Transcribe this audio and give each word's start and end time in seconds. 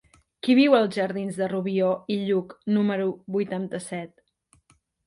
Qui 0.45 0.53
viu 0.59 0.77
als 0.77 0.95
jardins 0.99 1.37
de 1.41 1.51
Rubió 1.53 1.91
i 2.17 2.19
Lluch 2.25 2.59
número 2.79 3.09
vuitanta-set? 3.39 4.79